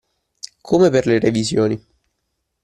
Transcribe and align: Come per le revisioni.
Come 0.61 0.89
per 0.89 1.05
le 1.05 1.19
revisioni. 1.19 1.79